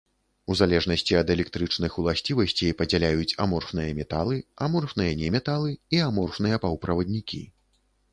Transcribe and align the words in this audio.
У 0.51 0.55
залежнасці 0.59 1.13
ад 1.17 1.27
электрычных 1.33 1.97
уласцівасцей, 2.03 2.71
падзяляюць 2.79 3.37
аморфныя 3.45 3.91
металы, 3.99 4.39
аморфныя 4.69 5.13
неметалы 5.21 5.77
і 5.99 6.01
аморфныя 6.07 6.61
паўправаднікі. 6.65 7.43